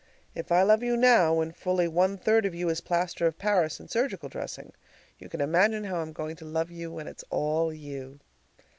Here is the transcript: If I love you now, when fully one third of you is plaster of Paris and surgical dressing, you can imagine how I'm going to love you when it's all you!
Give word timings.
If 0.33 0.51
I 0.51 0.63
love 0.63 0.81
you 0.81 0.97
now, 0.97 1.35
when 1.35 1.51
fully 1.51 1.87
one 1.87 2.17
third 2.17 2.43
of 2.47 2.55
you 2.55 2.69
is 2.69 2.81
plaster 2.81 3.27
of 3.27 3.37
Paris 3.37 3.79
and 3.79 3.87
surgical 3.87 4.29
dressing, 4.29 4.73
you 5.19 5.29
can 5.29 5.41
imagine 5.41 5.83
how 5.83 5.97
I'm 5.97 6.11
going 6.11 6.35
to 6.37 6.45
love 6.45 6.71
you 6.71 6.91
when 6.91 7.07
it's 7.07 7.23
all 7.29 7.71
you! 7.71 8.19